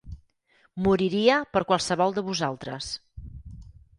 Moriria 0.85 1.35
per 1.57 1.63
qualsevol 1.71 2.17
de 2.17 2.25
vosaltres. 2.31 2.91